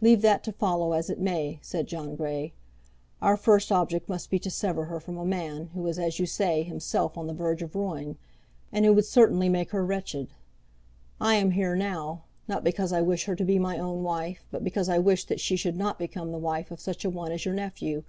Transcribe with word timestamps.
"Leave 0.00 0.22
that 0.22 0.42
to 0.42 0.50
follow 0.50 0.94
as 0.94 1.10
it 1.10 1.20
may," 1.20 1.58
said 1.60 1.86
John 1.86 2.16
Grey. 2.16 2.54
"Our 3.20 3.36
first 3.36 3.70
object 3.70 4.08
must 4.08 4.30
be 4.30 4.38
to 4.38 4.50
sever 4.50 4.86
her 4.86 4.98
from 4.98 5.18
a 5.18 5.26
man, 5.26 5.66
who 5.74 5.86
is, 5.88 5.98
as 5.98 6.18
you 6.18 6.24
say, 6.24 6.62
himself 6.62 7.18
on 7.18 7.26
the 7.26 7.34
verge 7.34 7.60
of 7.60 7.74
ruin; 7.76 8.16
and 8.72 8.86
who 8.86 8.94
would 8.94 9.04
certainly 9.04 9.50
make 9.50 9.72
her 9.72 9.84
wretched. 9.84 10.28
I 11.20 11.34
am 11.34 11.50
here 11.50 11.76
now, 11.76 12.22
not 12.48 12.64
because 12.64 12.94
I 12.94 13.02
wish 13.02 13.26
her 13.26 13.36
to 13.36 13.44
be 13.44 13.58
my 13.58 13.76
own 13.78 14.02
wife, 14.02 14.46
but 14.50 14.64
because 14.64 14.88
I 14.88 14.96
wish 15.00 15.24
that 15.26 15.38
she 15.38 15.54
should 15.54 15.76
not 15.76 15.98
become 15.98 16.32
the 16.32 16.38
wife 16.38 16.70
of 16.70 16.80
such 16.80 17.04
a 17.04 17.10
one 17.10 17.30
as 17.30 17.44
your 17.44 17.52
nephew. 17.52 18.04